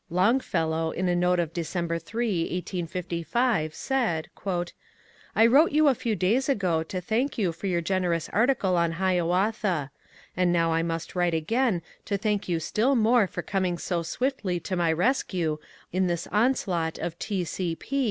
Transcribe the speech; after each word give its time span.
Longfellow, 0.09 0.89
in 0.89 1.07
a 1.07 1.15
note 1.15 1.39
of 1.39 1.53
December 1.53 1.93
8, 1.97 1.99
1855, 2.89 3.75
said:— 3.75 4.29
I 5.35 5.45
wrote 5.45 5.71
you 5.73 5.87
a 5.87 5.93
few 5.93 6.15
days 6.15 6.49
ago 6.49 6.81
to 6.81 6.99
thank 6.99 7.37
you 7.37 7.51
for 7.51 7.67
your 7.67 7.83
gener 7.83 8.15
ous 8.15 8.27
article 8.29 8.75
on 8.77 8.93
^^ 8.93 8.93
Hiawatha;" 8.95 9.91
and 10.35 10.51
now 10.51 10.73
I 10.73 10.81
must 10.81 11.13
write 11.13 11.35
again 11.35 11.83
to 12.05 12.17
thank 12.17 12.49
you 12.49 12.59
still 12.59 12.95
more 12.95 13.27
for 13.27 13.43
coming 13.43 13.77
so 13.77 14.01
swiftly 14.01 14.59
to 14.61 14.75
mv 14.75 14.97
rescue 14.97 15.59
in 15.93 16.07
this 16.07 16.25
onslaught 16.31 16.97
of" 16.97 17.19
T. 17.19 17.43
C. 17.43 17.77